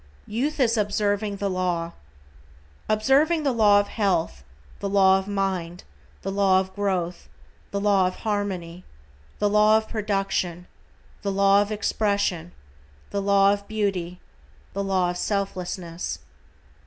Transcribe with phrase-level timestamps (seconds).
[0.25, 1.91] =YOUTH IS OBSERVING THE LAW:=
[2.89, 4.43] Observing the law of health,
[4.79, 5.83] the law of mind,
[6.23, 7.29] the law of growth,
[7.69, 8.83] the law of harmony,
[9.37, 10.65] the law of production,
[11.21, 12.51] the law of expression,
[13.11, 14.19] the law of beauty,
[14.73, 16.17] the law of selflessness.